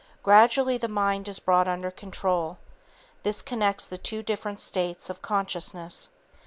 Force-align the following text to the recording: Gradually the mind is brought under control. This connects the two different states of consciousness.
Gradually 0.23 0.79
the 0.79 0.87
mind 0.87 1.27
is 1.27 1.37
brought 1.37 1.67
under 1.67 1.91
control. 1.91 2.57
This 3.21 3.43
connects 3.43 3.85
the 3.85 3.99
two 3.99 4.23
different 4.23 4.59
states 4.59 5.11
of 5.11 5.21
consciousness. 5.21 6.09